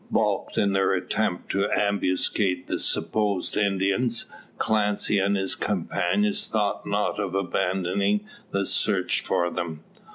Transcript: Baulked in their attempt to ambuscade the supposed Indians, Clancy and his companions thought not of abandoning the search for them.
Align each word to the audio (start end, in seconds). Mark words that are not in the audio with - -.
Baulked 0.09 0.57
in 0.57 0.73
their 0.73 0.93
attempt 0.93 1.51
to 1.51 1.69
ambuscade 1.69 2.65
the 2.65 2.79
supposed 2.79 3.55
Indians, 3.55 4.25
Clancy 4.57 5.19
and 5.19 5.37
his 5.37 5.53
companions 5.53 6.47
thought 6.47 6.87
not 6.87 7.19
of 7.19 7.35
abandoning 7.35 8.25
the 8.49 8.65
search 8.65 9.21
for 9.21 9.51
them. 9.51 9.83